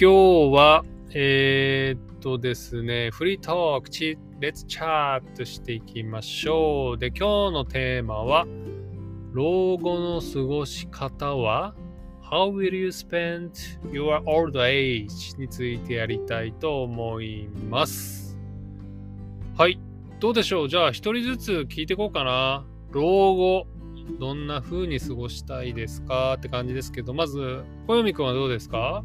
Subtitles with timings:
[0.00, 6.98] 今日は、えー、っとですね、フリートーク、チレッツチャットしていきましょう。
[6.98, 8.46] で、今日のテーマは、
[9.32, 11.74] 老後の過ごし方は
[12.22, 13.50] How will you spend
[13.90, 15.36] your old age?
[15.36, 18.38] についてやりたいと思います。
[19.56, 19.80] はい。
[20.20, 20.68] どうでしょう？
[20.68, 22.64] じゃあ、一人ずつ聞いていこうかな。
[22.92, 23.02] 老
[23.34, 23.66] 後、
[24.20, 26.34] どんな風に過ごしたいですか？
[26.34, 29.02] って感じですけど、まず、小読くんはどうですか？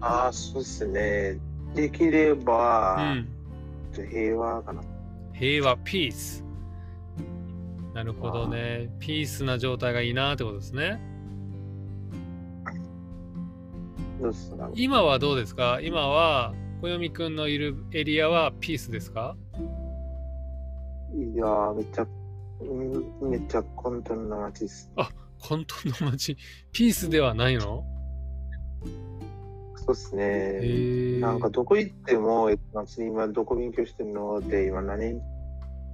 [0.00, 1.38] ああ、そうですね。
[1.74, 4.82] できれば、うん、平和かな。
[5.32, 6.44] 平和、ピース。
[7.94, 8.90] なるほどね。
[8.98, 11.00] ピースな状態がいいなってことですね。
[14.74, 15.78] 今はどうですか？
[15.82, 19.36] 今は小読くんのいるエリアはピースですか？
[21.14, 22.06] いやめっちゃ、
[23.22, 24.90] めっちゃ混沌な街です。
[24.96, 26.36] あ、混沌の街。
[26.72, 27.84] ピースではないの？
[29.86, 31.20] そうっすね。
[31.20, 32.50] なんかどこ行っても、
[32.98, 35.20] 今どこ勉強してんのって今何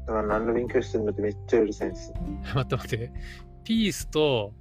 [0.09, 2.13] 今何の勉強してんのってめっちゃうるさいんです。
[2.55, 3.13] 待って待って。
[3.65, 4.53] ピースと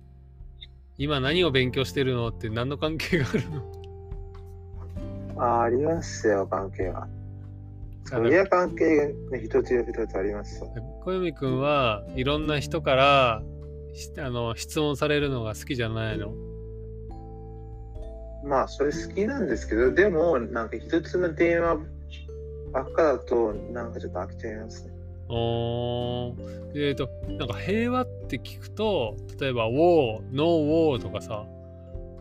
[0.98, 3.50] 今何を勉強してるのって何の関係がある
[5.40, 5.42] の？
[5.44, 7.08] あありますよ、関係は。
[8.04, 10.60] そりゃ関係が、ね、一つや二つあります。
[10.60, 13.42] 小読くんはいろんな人から
[14.18, 16.34] あの質問されるのが好きじゃないの？
[18.44, 21.78] まあ、それ好きなんですけど、でも、なんか一つの電話
[22.72, 24.94] ばっかだと、なんかちょっと飽きちゃいますね。
[25.30, 26.36] お
[26.74, 31.46] えっ、ー、と、なんか平和って聞くと、例えば、ウォー、ノーウォーとかさ、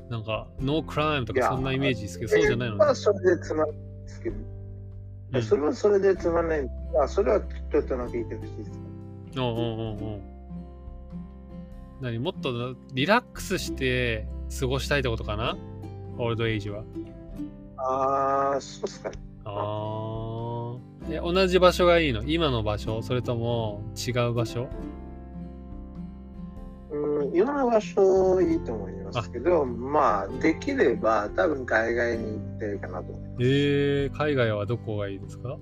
[0.08, 2.94] なんか、ノークライムとかそんなイメージですけど、そうじゃないのね。
[2.94, 4.36] それでつまんないですけど、
[5.32, 6.70] うん、それはそれでつまんない。
[7.02, 8.70] あ、それはちょっとなんか言ってほしいです。
[9.38, 10.20] おうおうおうおう
[12.00, 12.18] 何？
[12.18, 14.27] もっとリラックスして
[14.58, 15.56] 過ごしたいってことかな？
[16.20, 16.85] オールドエイジは。
[17.77, 19.19] ああ、そうっすかね。
[19.45, 20.77] ああ。
[21.08, 22.23] え、同じ場所がいいの？
[22.25, 23.03] 今の場所？
[23.03, 24.69] それとも違う場所？
[26.92, 33.35] うん、今の場所いいと思いますけど、まあ、できれば多分海外に行ってるかなと思います。
[33.41, 35.57] えー、海外はどこがいいですか？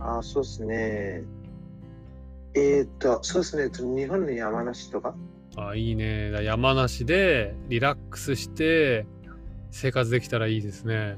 [0.00, 1.22] あそうですね。
[2.54, 3.96] えー、っと、そうですね。
[3.96, 5.14] 日本の山梨とか？
[5.58, 6.30] あいいね。
[6.44, 9.06] 山梨でリラックスして
[9.70, 11.16] 生活できたらいいですね。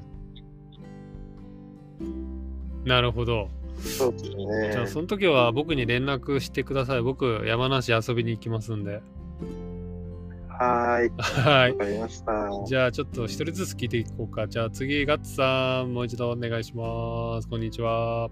[2.85, 3.49] なるほど。
[3.77, 4.73] そうですね。
[4.73, 7.03] じゃあその時は僕に連絡してください。
[7.03, 9.03] 僕山梨遊びに行きますんで。
[10.49, 11.11] はい。
[11.23, 11.73] はい。
[11.73, 12.33] わかりました。
[12.67, 14.47] じゃあちょっと一人ずつ聞いていこうか。
[14.47, 17.49] じゃあ次、ガッツさん、もう一度お願いします。
[17.49, 18.29] こんにちは。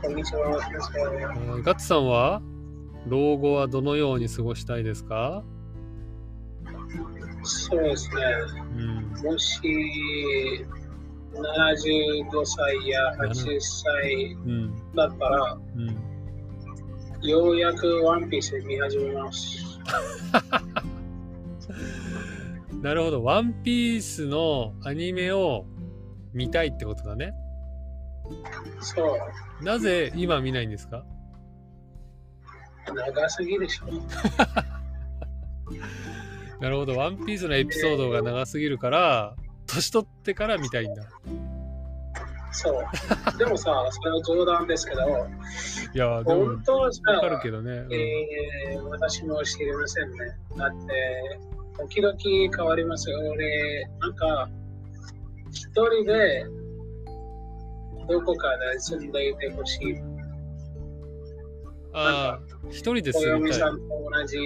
[0.00, 0.60] こんにちは。
[1.64, 2.40] ガッツさんは？
[3.06, 5.44] 老後はどのように過ごしたいですか？
[7.44, 8.16] そうですね。
[8.76, 9.60] うん、もし
[11.32, 14.36] 75歳や80歳
[14.96, 19.78] だったら、うん、ようやくワンピース見始めます。
[22.82, 23.24] なるほど。
[23.24, 25.64] ワンピースのアニメを
[26.32, 27.32] 見たいってことだね。
[28.80, 29.18] そ
[29.60, 29.64] う。
[29.64, 31.04] なぜ今見ないんですか？
[32.94, 33.86] 長すぎでしょ。
[36.60, 39.34] なるほど、ワンピースのエピソードが長すぎるから、
[39.66, 41.04] 年取ってから見たいんだ。
[42.52, 43.38] そう。
[43.38, 45.02] でもさ、それは冗談ですけど、
[45.94, 50.18] いや、でも、本当はわかるけどね、うん、えー、私も知りませんね。
[50.56, 51.38] だって、
[51.78, 53.18] 時々変わりますよ。
[53.18, 54.48] 俺、なんか、
[55.50, 56.46] 一人で、
[58.08, 60.15] どこかで住んでいてほしい。
[61.98, 63.58] ああ、一人で住みたい。
[63.58, 64.36] さんと同じ、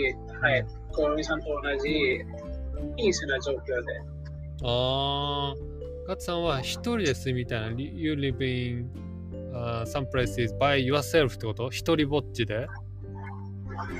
[0.41, 2.21] はい、小読さんと同じ、
[2.97, 4.01] ピースな状況で。
[4.63, 5.55] ああ、
[6.07, 7.67] ガッツさんは一人で住みたいな。
[7.77, 8.89] You live in、
[9.53, 11.71] uh, some places by yourself ってこと？
[11.71, 12.69] 一人ぼっちで？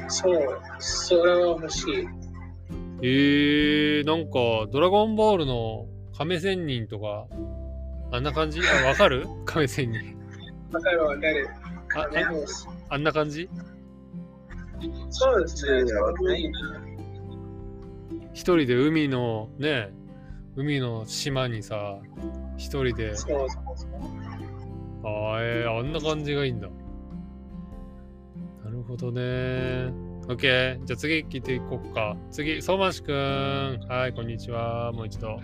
[0.09, 2.07] そう、それは欲しい。
[3.03, 5.87] えー、なんか、ドラゴンボールの
[6.17, 7.27] 亀仙人とか、
[8.13, 8.61] あんな感じ？
[8.61, 9.27] あ、わかる？
[9.47, 10.17] 亀仙人。
[10.71, 11.49] わかるわかる。
[11.97, 12.07] あ、あ
[12.97, 13.49] んな感じ？
[15.11, 15.85] そうですね。
[18.33, 19.93] 一人で海のね、
[20.57, 21.99] 海の島にさ、
[22.57, 23.15] 一人で。
[23.17, 23.91] そうそうそう。
[25.03, 26.69] あえー、あんな感じがいいんだ。
[28.65, 29.21] なるほどね。
[30.29, 30.85] OK。
[30.85, 32.17] じゃあ次聞いていこうか。
[32.31, 33.81] 次、相馬市くん。
[33.89, 34.93] はい、こんにちは。
[34.93, 35.41] もう一度。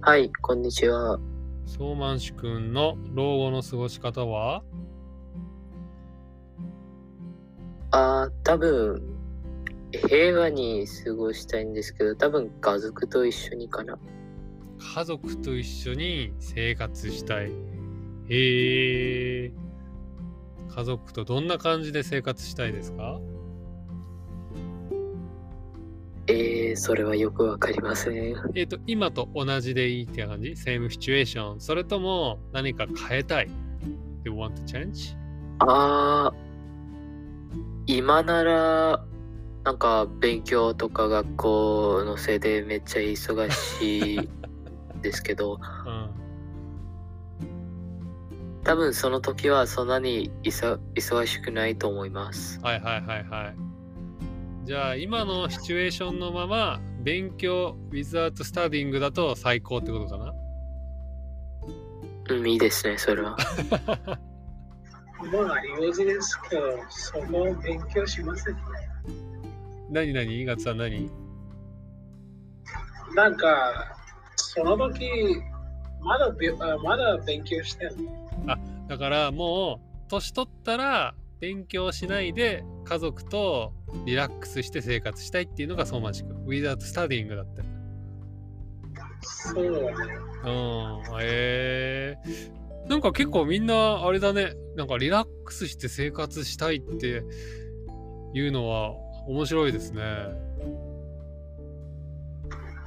[0.00, 1.18] はい、こんにちは。
[1.66, 4.62] 相馬市くんの老後の過ごし方は？
[7.90, 9.02] ああ、多分、
[10.08, 13.98] 平和に過ごしたいんですけど、多分家族と一緒にかな。
[14.78, 17.50] 家族と一緒に生活したい。
[18.28, 19.52] へえ。
[20.68, 23.20] 家族とどんな感じで生活したいですか？
[26.30, 28.34] えー、それはよくわかりません。
[28.54, 31.58] えっ、と、今と同じでいいって感じ ?same situation?
[31.58, 33.48] それとも何か変えたい
[34.26, 35.16] ?You want to change?
[35.60, 36.47] あー、
[37.90, 39.02] 今なら、
[39.64, 44.28] なんか勉強とか学校のせいでめっちゃ忙しい
[45.00, 46.10] ですけど、 うん。
[48.62, 52.60] 多分その時はそんなに忙しくないと思います。
[52.60, 53.56] はいはいはいはい。
[54.66, 60.34] じゃあ今のシチュエーションのまま勉強 without studying だと最高ってことかな？
[62.28, 63.34] うん、いいですね、それは。
[65.18, 68.60] まあ、用事ですけど、そこを勉強しませんね。
[69.90, 70.44] 何何？
[70.44, 71.10] ガツさん何？
[73.14, 73.96] なんか、
[74.36, 75.10] その時、
[76.00, 77.96] まだびあまだ勉強してる
[78.86, 83.72] だからもう年取ったら勉強しないで家族と
[84.06, 86.36] リラックスして生活したいっていうのが相馬市君。
[86.46, 87.62] without studying だって。
[89.20, 90.18] そうだね。
[90.44, 94.52] うんへえなんか結構みんなあれだね。
[94.76, 97.22] なんかリラックスして生活したいって
[98.34, 98.92] いうのは
[99.26, 100.02] 面白いですね。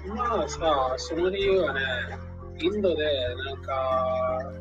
[0.07, 1.81] まあさ、その理由はね、
[2.59, 3.05] インドで
[3.35, 4.51] なんか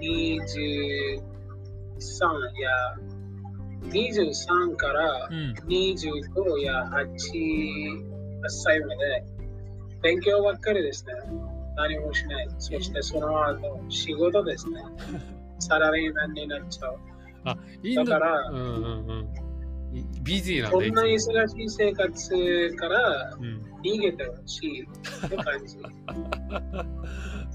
[0.00, 1.20] 23
[2.60, 2.98] や
[3.90, 5.54] 23からうん。
[5.68, 9.24] 25や8歳まで
[10.02, 11.12] 勉強ばっかりですね。
[11.78, 12.48] 何もしない。
[12.58, 14.82] そしてその後仕事ですね。
[15.60, 16.98] サラリーマンになっちゃう。
[17.82, 19.28] インドだからうんうんうん
[19.96, 25.78] いビジーなんこんな忙しい生活からうん逃げてほしいって感じ。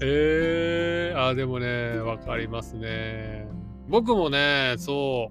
[0.02, 3.46] えー、あでもねわかりますね
[3.88, 5.30] 僕もねそ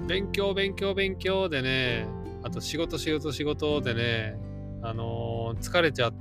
[0.00, 2.06] う勉強勉強勉強でね
[2.42, 4.38] あと仕事仕事仕事でね
[4.82, 6.14] あのー疲れちゃっ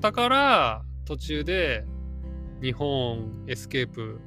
[0.00, 1.84] たから途中で
[2.62, 4.20] 日本エスケープ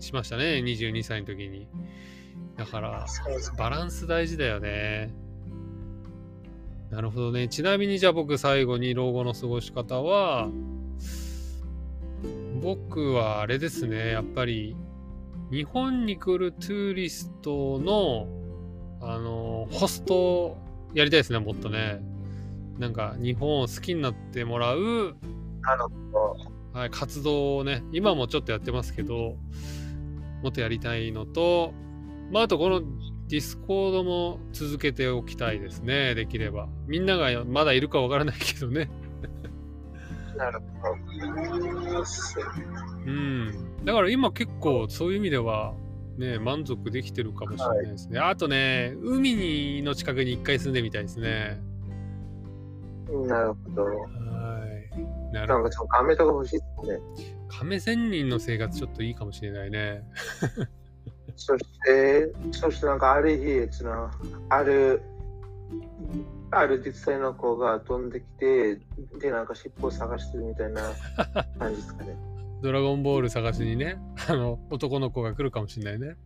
[0.00, 1.68] しましたね22歳の時に
[2.58, 3.06] だから
[3.56, 5.14] バランス大事だよね。
[6.90, 7.48] なるほどね。
[7.48, 10.48] ちなみにじゃあ僕最後に老後の過ごし方は、
[12.60, 14.74] 僕はあれですね、やっぱり
[15.52, 18.26] 日本に来る tourist の、
[19.00, 20.56] あの、ホスト
[20.94, 22.00] やりたいですね、もっとね。
[22.78, 25.14] なんか日本を好きになってもらう、
[25.70, 25.90] あの、
[26.72, 29.36] はい、活動をね、今もちょっとやってますけど、
[30.42, 31.74] もっとやりたいのと、
[32.32, 32.80] まあ、あとこの
[33.28, 36.68] Discord も続けておきたいですね、できれば。
[36.86, 38.90] みんながまだいるかわからないけどね。
[40.36, 40.94] なるほど。
[43.06, 43.84] うん。
[43.84, 45.74] だから今結構そういう意味では、
[46.16, 48.18] ね、満足できてるかもしれないですね。
[48.18, 51.60] あとね、海にの近くに一回住んでみたいですね。
[53.26, 53.84] なるほど。
[55.28, 55.32] はい。
[55.32, 55.62] なるほど。
[55.62, 57.00] なんかその亀とか欲しいですね。
[57.48, 60.04] 亀仙人の生活ちょっといいかもしれないね。
[61.36, 64.10] そして、そしてなんかある日、その、
[64.48, 65.02] ある、
[66.50, 68.80] ある実際の子が飛んできて、
[69.20, 70.82] で、なんか尻尾を探してるみたいな
[71.58, 72.16] 感じですかね。
[72.60, 76.16] ドラゴンボール探しにね、あの、男の子が来るかもしれないね。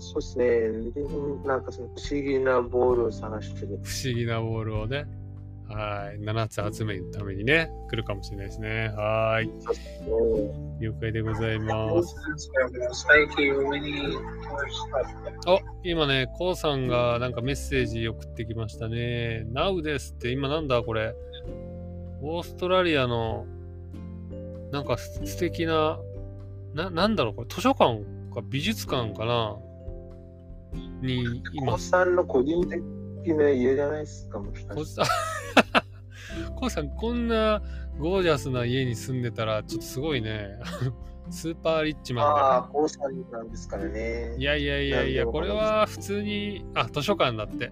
[0.00, 0.46] そうですね。
[0.92, 1.04] で
[1.44, 3.78] なんかその不思議なボールを探してる。
[3.82, 5.06] 不思議なボールをね、
[5.68, 8.88] はい、7つ集めるためにね、来るかもしれないですね。
[8.96, 9.50] はい、
[10.80, 12.16] 了解でございます。
[15.46, 19.46] あ、今ね、コウさんがなんかメッセージ送ってきましたね。
[19.52, 21.14] Now ですって、今なんだこれ。
[22.20, 23.46] オーストラリアの、
[24.72, 25.98] なんかす素敵な、
[26.74, 28.00] な、なんだろうこれ、図書館
[28.34, 29.56] か美術館かな
[31.00, 31.90] にいお子ます。
[31.90, 32.82] さんの個人的
[33.34, 35.02] な家じゃないですか、もしかコウして。
[36.56, 37.62] コウさん、こんな
[37.98, 40.58] ゴージャスな家に住んでたら、ちょっとすごいね。
[41.30, 44.34] スーパーリッチマンああ、高さんなんですからね。
[44.38, 47.70] いやいやいやいや、これは普通に、あ、図書館だって。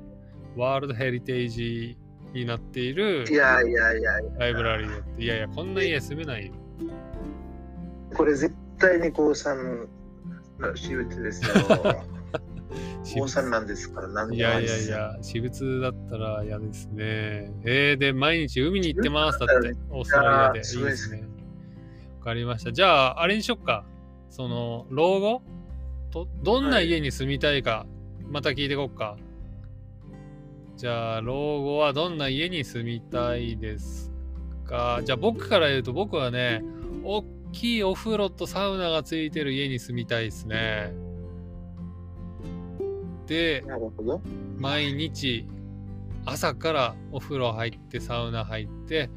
[0.56, 1.98] ワールドヘリテージ
[2.32, 5.22] になっているいやいやいや、ライブラリーだって。
[5.22, 6.52] いやいや、こんな家住めないよ。
[8.14, 9.88] これ絶対に高さん
[10.58, 11.54] の私物ですよ。
[13.06, 17.52] 私高さん物なんですから、なんいでもなやいやいや、私物だったら嫌ですね。
[17.64, 19.38] えー、で、毎日海に行ってます。
[19.38, 20.78] だって、オーストラリアで。
[20.78, 21.22] いいですね。
[22.18, 22.72] わかりました。
[22.72, 23.84] じゃあ、あれにしよっか。
[24.28, 25.42] その、老後？
[26.10, 27.86] とどんな家に住みたいか、
[28.28, 29.16] また聞いていこうか。
[30.76, 34.10] じゃあ、老後はどんな家に住みたいです
[34.66, 35.00] か？
[35.04, 36.64] じゃあ、僕から言うと、僕はね、
[37.04, 40.92] 大きいお風呂とサウナがついてる家に住みたいですね。
[43.26, 44.20] で、なるほど。
[44.58, 45.46] 毎日、
[46.24, 49.10] 朝からお風呂入って、サウナ入って、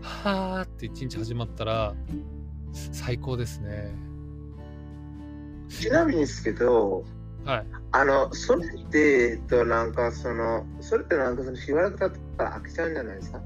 [0.00, 1.94] はーって一日始まったら、
[2.72, 3.94] 最高ですね。
[5.68, 7.04] ちなみにですけど、
[7.44, 7.66] はい。
[7.92, 13.42] あの、それって、えっと、なんかその、それってなんかその、しばらく経ったら飽きちゃうんじゃないですか？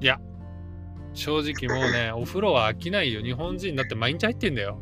[1.14, 3.20] 正直もうね、お風呂は飽きないよ。
[3.22, 4.78] 日本人だって毎日入ってんだよ。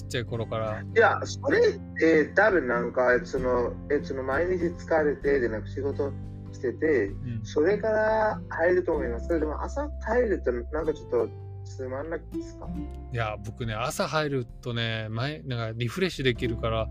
[0.00, 0.82] ちっちゃい頃から。
[0.82, 6.12] いや、それって多分なんか、その、えその毎日疲れて、で、なんか仕事
[6.52, 9.28] してて、うんそれから入ると思います。
[9.28, 11.28] でも朝入るとなんかちょっと
[11.64, 12.68] つまんなくですか？
[13.12, 16.86] いや、僕ね、朝入るとね、前、なんかリフレッシュできるから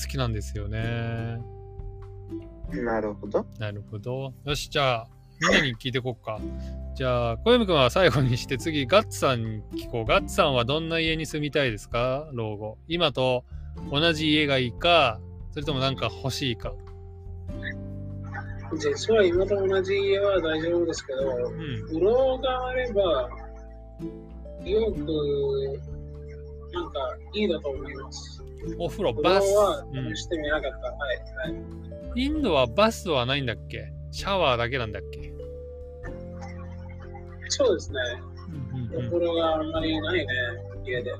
[0.00, 1.38] 好きなんですよね。
[2.72, 3.46] なるほど。
[3.58, 4.32] なるほど。
[4.44, 5.08] よし、じゃあ、
[5.42, 6.38] みんなに聞いてこっか。
[6.94, 10.04] じゃあ、小山くんは最後にして、次、ガッツさんに聞こう。
[10.04, 12.28] ガッツさんはどんな家に住みたいですか？
[12.32, 12.78] 老後。
[12.86, 13.44] 今と
[13.90, 15.20] 同じ家がいいか、
[15.50, 16.72] それともなんか欲しいか。
[18.78, 21.86] 実は今と同じ家は大丈夫ですけど、うん。
[21.88, 23.02] 風呂があれば、
[24.64, 24.98] よく、
[26.72, 28.42] なんかいいだと思います。
[28.78, 29.52] お風呂、バス。
[29.54, 30.86] はうん試してみなかった。
[30.92, 31.18] はい、
[31.52, 31.56] は
[32.14, 32.22] い。
[32.24, 33.92] インドはバスはないんだっけ？
[34.12, 35.32] シャワーだけなんだっけ？
[37.48, 37.98] そうですね。
[38.94, 40.26] お風呂があんまりないね、
[40.86, 41.12] 家で。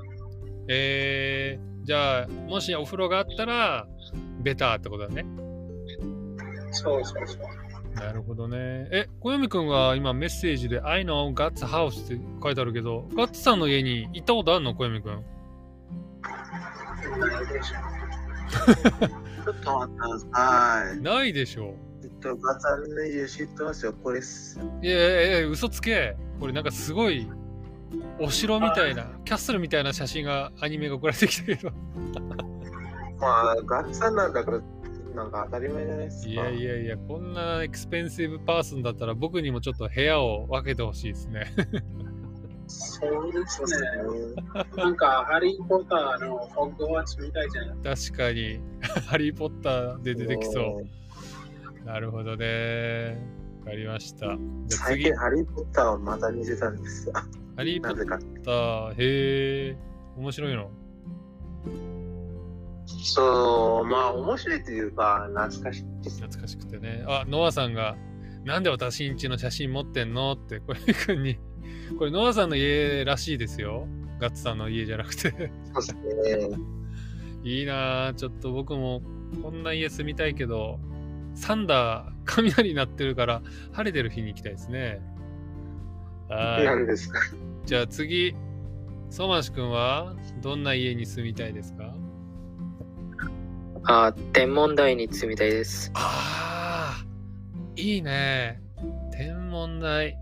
[0.67, 3.85] えー、じゃあ、もしお風呂があったら、
[4.41, 5.25] ベターってことだね。
[6.71, 7.41] そうそうそう。
[7.95, 8.87] なるほどね。
[8.91, 14.73] え、小読くんが今メッセージで I know Guts House って書いてあるけど、ガッツさんの家に行ったことあるの？
[14.73, 15.23] 小読くん。
[17.19, 17.75] ないでしょ
[19.45, 21.01] ちょっと待ってください。
[21.01, 21.75] ないでしょ。
[22.23, 23.93] と、ガツさんの家知ってますよ。
[24.01, 24.59] これっす。
[24.81, 26.15] いやいやいや、嘘つけ。
[26.39, 27.27] これなんかすごい、
[28.19, 31.71] お城みたいな、 castle みたいな写真が、アニメが送られてきたけど。
[33.19, 34.61] まあ、ガツさんなんだから、
[35.13, 36.29] なんか当たり前じゃないですか。
[36.31, 41.53] いやいやいや、こんな expensive person だったら僕にもちょっと部屋を分けてほしいですね。
[42.67, 43.77] そうですね。
[44.35, 44.65] ね。
[44.75, 48.59] なんか、ハリー・ポッターのホッグワーツみたいじゃない確かに、
[49.07, 51.02] ハリー・ポッターで出てきそう。
[51.85, 53.17] なるほどね。
[53.61, 54.19] わかりました。
[54.19, 54.37] じゃあ
[54.67, 57.13] 次最近、、ハリー・ポッターをまた見てたんですよ。
[57.55, 58.43] ハリー・ポッ。
[58.43, 58.95] ター、へ
[59.69, 59.77] え、
[60.17, 60.69] 面白いの？
[62.85, 66.09] そう、まあ、面白いというか、懐かしい。
[66.09, 67.05] 懐かしくてね。
[67.07, 67.95] あ、ノアさんが、
[68.43, 70.33] なんで私んちの写真持ってんの？
[70.33, 71.37] って、これくんに、
[71.97, 73.87] これノアさんの家らしいですよ。
[74.19, 75.31] ガッツさんの家じゃなくて。
[75.31, 75.93] そうです
[76.49, 76.57] ね。
[77.43, 78.13] いいなぁ。
[78.13, 79.01] ちょっと僕も
[79.41, 80.79] こんな家住みたいけど、
[81.35, 85.01] サンダー、雷になってるから、晴れてる日に行きたいですね。
[86.29, 87.19] はないんですか？
[87.65, 88.35] じゃあ次、
[89.09, 91.93] ソマシ君はどんな家に住みたいですか？
[93.85, 95.91] あ、天文台に住みたいです。
[95.95, 97.05] ああ、
[97.75, 98.61] いいね。
[99.11, 100.17] 天文台。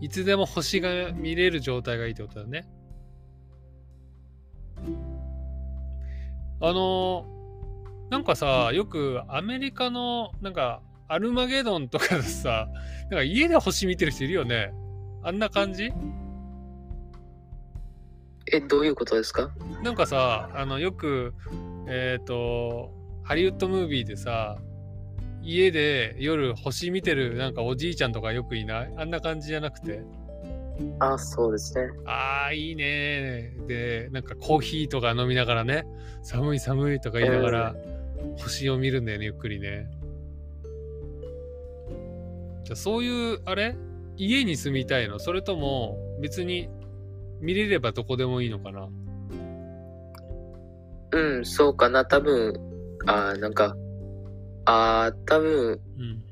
[0.00, 2.66] いつでも星が見れる状態がいいってことだね。
[6.62, 7.26] あの、
[8.10, 12.68] なんかさ、よくアメリカの、なんか、アルマゲドンとかでさ、
[13.10, 14.72] なんか家で星見てる人いるよね。
[15.22, 15.92] あんな感じ？
[18.52, 19.50] え、どういうことですか？
[19.82, 21.34] なんかさ、あの、よく、
[21.86, 24.56] えっ、と、ハリウッドムービーでさ、
[25.42, 28.94] 家で夜星見てるなんかおじいちゃんとかよくいない？
[28.96, 30.02] あんな感じじゃなくて？
[30.98, 31.90] あ、そうですね。
[32.06, 33.52] ああ、いいね。
[33.66, 35.84] で、なんかコーヒーとか飲みながらね、
[36.22, 37.74] 寒い寒いとか言いながら、
[38.38, 39.90] 星を見るんだよね、ゆっくりね。
[42.64, 43.76] じゃあそういう、あれ？
[44.16, 45.18] 家に住みたいの？
[45.18, 46.68] それとも別に
[47.40, 48.88] 見れればどこでもいいのかな？
[51.12, 52.04] うん、そうかな。
[52.04, 52.54] 多分、
[53.06, 53.76] あ、なんか、
[54.66, 56.22] あ、多分、うん。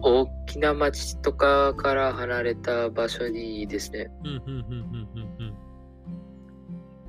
[0.00, 4.10] 大きな町とかから離れた場所にいいですね。
[4.24, 5.54] うんうんうんうんうん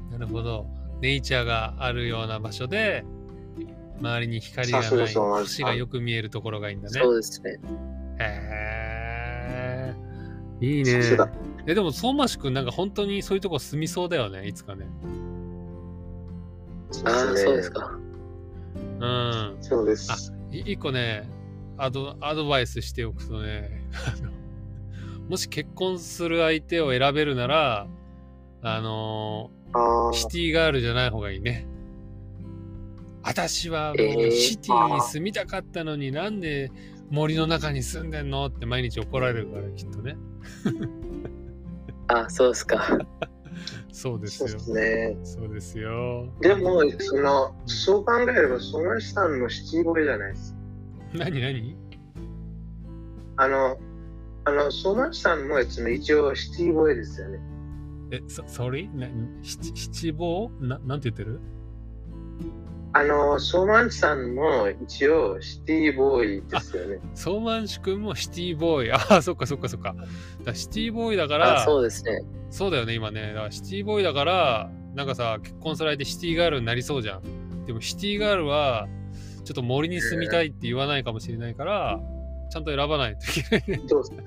[0.04, 0.12] うん。
[0.12, 0.68] なるほど。
[1.02, 3.06] ネイチャーがあるような場所で、
[4.00, 7.00] 周りに光がない星がよく見えるところがいいんだね。
[7.00, 7.60] そうですね。
[8.20, 9.94] へ
[10.62, 10.66] え。
[10.66, 11.02] いいね。
[11.68, 14.86] え、でも、相馬市くんなんか本当にそういうとこ住みそうだよね、いつかね。
[17.06, 17.72] ああ、そうです。
[17.72, 17.92] か。
[19.00, 19.58] うん。
[19.62, 20.34] そうです。
[20.52, 21.28] い一個ね
[21.78, 23.82] アド、アドバイスしておくとね、
[25.28, 27.88] もし結婚する相手を選べるなら、
[28.62, 31.68] あのあシティガールじゃない方がいいね。
[33.26, 36.72] 私はもうえーシティに住みたかったのになんで
[37.10, 38.46] 森の中に住んでんの？
[38.46, 40.16] って毎日怒られるからきっとね
[42.08, 43.00] あ、そうっすか。
[43.92, 45.18] そうですよそうですね。
[45.24, 50.56] そうですよでも、その、そう考えれば、ソマシさんのシティボーイじゃないです。
[51.14, 51.76] 何何？
[53.38, 53.78] あの、
[54.44, 57.40] あの、ソマシさんもやつの一応シティボーイですよね。
[58.12, 58.94] え、そ、sorry?
[58.96, 59.08] な
[59.42, 61.40] 七七坊ななんて言ってる？
[62.98, 67.00] あの、ソマシさんも一応シティボーイですよね。
[67.14, 68.92] ソーマンシ君もシティボーイ。
[68.94, 69.94] ああ、そっかそっかそっか。
[70.46, 72.22] だシティボーイだから、あ、そうですね。
[72.50, 73.34] そうだよね、今ね。
[73.34, 77.66] だからシティボーイだから、なんかさ、結婚する相手シティガールになりそうじゃん。
[77.66, 78.88] でもシティガールは、
[79.44, 82.00] ちょっと森に住みたいって言わないかもしれないから、
[82.50, 83.88] ちゃんと選ばないといけないね。
[83.90, 84.24] そうですね。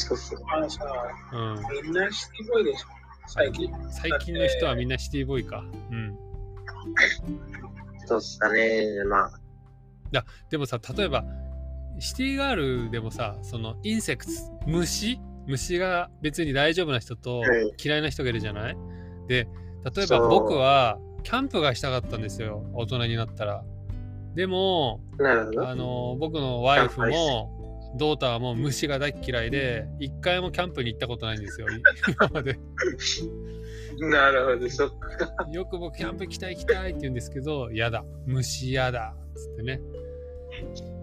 [0.00, 0.40] そうっすね。
[1.32, 1.82] うん。
[1.82, 2.88] みんなシティボーイでしょ、
[3.26, 3.72] 最近。
[3.90, 5.64] 最近の人はみんなシティボーイか。
[5.90, 6.25] うん。
[8.06, 8.86] そうっすかね。
[9.08, 11.24] まあ、でもさ、例えば、
[11.98, 15.18] シティガールでもさ、そのインセクツ、虫？
[15.46, 18.76] 虫が別に大丈夫な人とはい嫌いな人がいるじゃない？
[19.28, 19.48] で、
[19.94, 23.64] 例えば僕はキャンプがしたかったんですよ、大人になったら。
[24.34, 25.00] でも。
[25.20, 27.55] あの、僕のワイフも、
[27.96, 31.66] ドーターも虫が大っ嫌いで、一回もキャンプに行ったことないんですよ、
[32.08, 32.58] 今まで。
[33.98, 35.48] なるほど、そっか。
[35.50, 39.80] よく僕キャンプ行きたい行きたいって言うんですけど、やだ、虫やだ、つってね。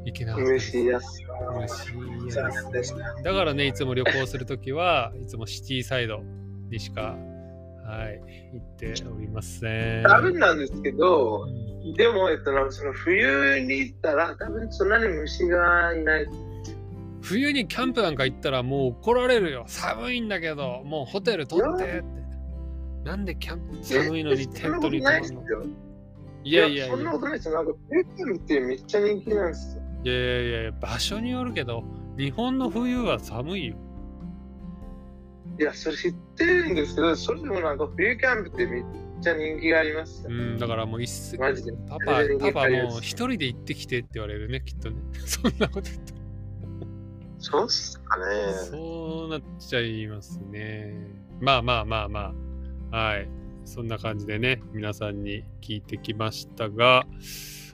[0.06, 0.52] 行けなかった。
[0.52, 1.06] 虫嫌で
[2.28, 3.04] 念ですね。
[3.24, 6.22] だからね、いつも旅行するときはいつもシティサイド
[6.70, 7.18] にしか、
[7.86, 8.22] はい、
[8.54, 10.04] 行っておりません。
[10.04, 11.48] 多分なんですけどう、
[11.90, 16.28] んでも、えっと、なんかその冬に行ったら、多分そんなに虫がいない。
[17.24, 19.64] 冬にキャンプなんか行ったらもう怒られるよ。
[19.66, 22.04] 寒いんだけど、もうホテル取ってって。
[23.06, 25.44] なんでキャンプ寒いのにテントに泊まるの？
[26.44, 27.56] いやいやいやそんなことないですよ。
[27.56, 29.84] なんか、ペットルってめっちゃ人気なんですよ。
[30.04, 31.86] いやいやいや、場所によるけど、
[32.18, 33.76] 日本の冬は寒いよ。
[35.58, 38.84] いや、それ知ってるんですけど、それでもなんか冬キャンプってめっ
[39.22, 40.30] ちゃ人気がありますよ。
[40.30, 41.72] うん、だからもう一斉マジで。
[41.88, 44.98] パパパパもう一人で行ってきてって言われるね、きっとね。
[45.26, 46.23] そんなこと言ったら。
[47.44, 48.54] そうっすかね。
[48.72, 50.96] そうなっちゃいますね。
[51.42, 52.34] まあまあまあま
[52.92, 52.98] あ。
[52.98, 53.28] はい。
[53.66, 57.06] そんな感じでね、皆さんに聞いてきましたが、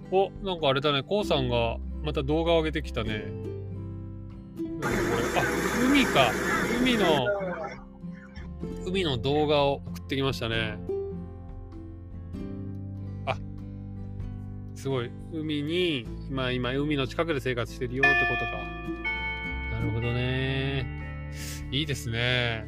[0.09, 3.25] お、なんかあれだね、こうさんがまた動画を上げてきたね。
[4.57, 5.43] なんだこれあ、
[5.85, 6.31] 海か。
[6.81, 7.27] 海の、
[8.87, 10.79] 海の動画を送ってきましたね。
[13.27, 13.37] あ、
[14.73, 15.11] すごい。
[15.31, 18.98] 海に、今、今、海の近くで生活してるよってことか。
[19.79, 20.85] なるほどね。
[21.71, 22.65] いいですね。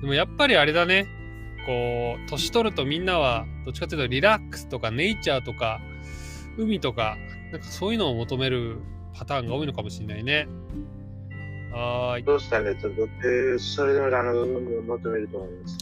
[0.00, 1.06] でもやっぱりあれだね。
[1.66, 5.80] こう、年取るとみんなは、どっちかというとリラックスとかネイチャーとか、
[6.56, 7.16] 海とか、
[7.52, 8.78] なんかそういうのを求める
[9.14, 10.48] パターンが多いのかもしれないね。
[11.72, 12.24] はーい。
[12.24, 14.46] どうしたんで、ちょっと、えーそれでもあの、
[14.82, 15.78] 求めると思います。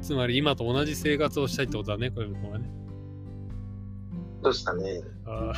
[0.00, 2.70] つまり今と同じ生活をしたいってことだね、こういうのはね。
[4.42, 5.00] どうしたね。
[5.26, 5.54] わ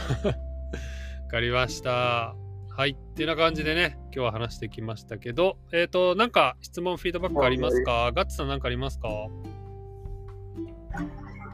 [1.31, 2.42] かりました。
[2.75, 2.97] はい。
[2.99, 8.11] ってな感じでね、今日は話してきましたけど、えっ、と、なんか質問、フィードバックありますか？
[8.15, 9.09] ガッツさんなんかありますか？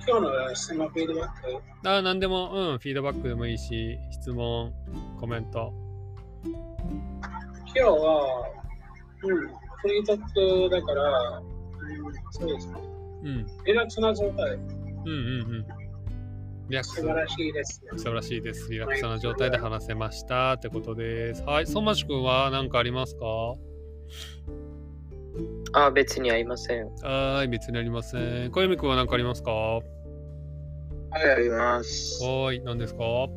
[0.06, 4.72] 今日の質問フィードバック、あーなんでも、うん、フィードバックでもいいし、質問、
[5.20, 5.72] コメント。
[6.44, 6.54] 今
[7.74, 8.48] 日は、
[9.22, 11.46] うん、フリートークだから、うん、
[12.30, 12.74] そうですね。
[13.24, 15.14] うん、リラックスな状態、うん、うん、う
[15.58, 15.66] ん。
[16.68, 17.90] リラックス素晴らしいですね。
[17.96, 18.70] 素晴らしいです。
[18.70, 21.42] リラックスな状態で話せましたってことです。
[21.44, 21.66] はい。
[21.66, 23.24] ソマシ君は何かありますか？
[25.72, 26.86] あ、別にありません。
[26.96, 28.50] はーい、別にありません。
[28.50, 29.50] 小泉君は何かありますか？
[29.50, 29.82] はは
[31.26, 32.22] い、あります。
[32.22, 33.02] ーい、何ですか？
[33.02, 33.28] は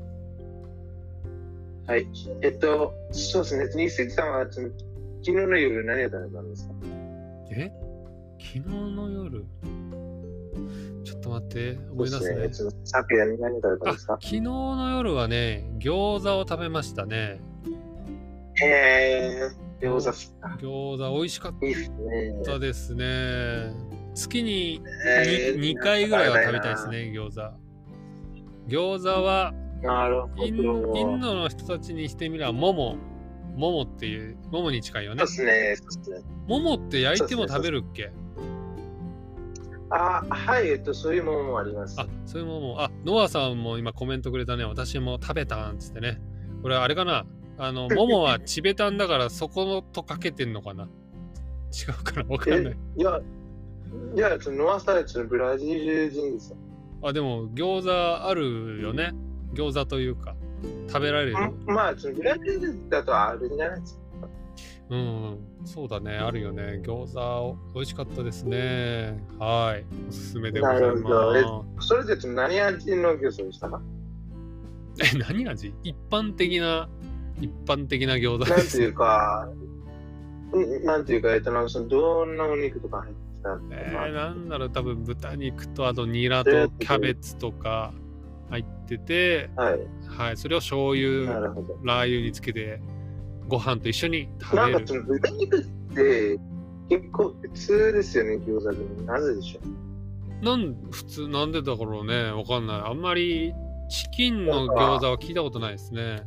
[1.98, 2.06] い。
[2.42, 3.64] えっと、そうですね。
[3.76, 4.74] ニースさんは、昨
[5.24, 6.74] 日の夜何を食べたんですか
[7.52, 7.72] え？
[8.40, 9.46] 昨日の夜？
[11.04, 12.50] ちょっと待って、思い出すね。
[12.84, 14.14] 昨夜何を食べたんあ、ですか？
[14.22, 17.42] 昨日の夜はね、餃子を食べましたね。
[18.64, 20.58] えー、餃子っすか。
[20.62, 22.44] 餃子美味しかっいいっすね。
[22.44, 23.74] たですね。
[24.14, 26.88] 月にえ 2, 回ぐらいは食べたいです。
[26.90, 27.42] ね、餃子。
[28.68, 29.54] 餃子は
[30.38, 31.22] イン。
[31.22, 32.98] ドの人たちにしてみれば、もも。
[33.56, 35.76] ももっていう、ももに近いよねそうで。
[35.76, 35.92] すね。
[36.04, 36.30] そうですね。
[36.48, 38.12] ももって焼いても食べるっけ？
[39.92, 42.00] あ、はい、えっと、そういうものもあります。
[42.00, 42.82] あ、そういうもも。
[42.82, 44.64] あ、ノアさんも今コメントくれたね。
[44.64, 46.22] 私も食べたんつってね。
[46.62, 47.26] これあれかな？
[47.58, 50.86] あの、 ももはチベタンだからそことかけてんのかな？
[50.86, 52.30] 違うかな？
[52.30, 52.78] わかんない。
[52.98, 53.22] いや、
[54.16, 56.58] いや、ノアスタイチのブラジル人ですよ。
[57.04, 57.92] あ、でも餃子
[58.28, 59.14] あるよね？
[59.54, 60.36] 餃子というか。
[60.88, 61.34] 食べられる？
[61.66, 64.28] まあ、ブラジルだとあるんじゃないですか。
[64.92, 66.82] うん、そうだね、あるよね。
[66.84, 69.24] 餃子、美味しかったですね。
[69.40, 69.86] はい。
[70.10, 73.82] おすすめでございなるほどえまそれで何味の餃子でしたか
[74.96, 75.16] す。
[75.16, 75.74] え、何味？
[75.84, 76.90] 一般的な、
[77.40, 79.50] 一般的な餃子なんですていうか、
[80.54, 87.94] うんなんていうか、えっと、なんかそのどんなお肉とか入ってたえー、なんだろう、多分豚肉と、あとニラとキャベツとか
[88.50, 91.26] 入ってて、はい、はい、それを醤油。
[91.84, 92.82] ラー油につけて、
[93.52, 94.72] ご飯と一緒に食べる。
[94.72, 96.40] なんかその豚肉って
[96.90, 99.02] 結構普通ですよね、餃子でも。
[99.04, 99.60] なぜでしょ
[100.42, 100.46] う？
[100.46, 102.82] なん、普通、なんでだろうね、わかんない。
[102.86, 103.54] あんまり
[103.90, 106.24] チキンの餃子は聞いたことないですね。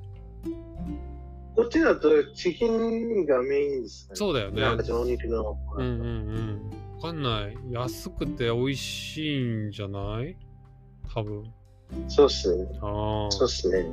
[1.56, 4.16] こっちだとチキンがメインですかね。
[4.16, 4.60] そうだよね。
[4.60, 5.56] なんかお肉の。
[5.76, 6.70] うんうんうん。
[6.96, 7.56] わかんない。
[7.70, 10.36] 安くて美味しいんじゃない？
[11.14, 11.44] 多分。
[12.08, 12.66] そうっすね。
[12.82, 13.86] あそうっすね。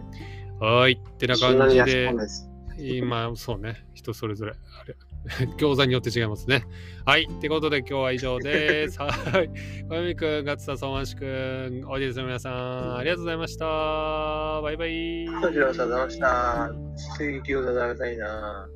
[0.59, 0.65] あ。
[0.65, 0.93] はーい。
[0.93, 2.49] ってな感じでくない、です。
[2.81, 3.85] 今、そうね。
[3.93, 4.53] 人それぞれ。
[4.81, 4.95] あれ。
[5.57, 6.65] 餃子によって違いますね。
[7.05, 7.27] はい。
[7.31, 8.97] ってことで今日は以上です。
[9.01, 9.49] はい。
[9.87, 13.65] 小泉くん、ガッツさん、相馬市くん、オーディエンスの皆さん、ありがとうございました。
[14.61, 15.27] バイバイ。
[15.27, 16.71] ありがとうございました。
[17.17, 18.67] 次餃子食べたいな。